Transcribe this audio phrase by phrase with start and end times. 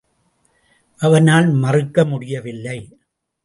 [0.99, 2.99] அவனால் மறுக்க முடியவில்லை.